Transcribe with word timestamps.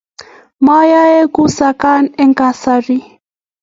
moayei 0.65 1.23
kusakan 1.35 2.03
eng 2.21 2.33
kasari 2.39 2.99